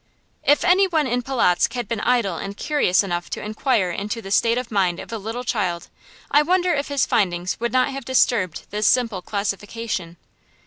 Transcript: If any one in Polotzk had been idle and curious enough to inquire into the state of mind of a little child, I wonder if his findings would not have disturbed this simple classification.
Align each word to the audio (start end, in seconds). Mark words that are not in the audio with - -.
If 0.43 0.63
any 0.65 0.87
one 0.87 1.05
in 1.05 1.21
Polotzk 1.21 1.73
had 1.73 1.87
been 1.87 1.99
idle 1.99 2.37
and 2.37 2.57
curious 2.57 3.03
enough 3.03 3.29
to 3.29 3.43
inquire 3.43 3.91
into 3.91 4.19
the 4.19 4.31
state 4.31 4.57
of 4.57 4.71
mind 4.71 4.99
of 4.99 5.13
a 5.13 5.19
little 5.19 5.43
child, 5.43 5.89
I 6.31 6.41
wonder 6.41 6.73
if 6.73 6.87
his 6.87 7.05
findings 7.05 7.59
would 7.59 7.71
not 7.71 7.89
have 7.89 8.03
disturbed 8.03 8.63
this 8.71 8.87
simple 8.87 9.21
classification. 9.21 10.17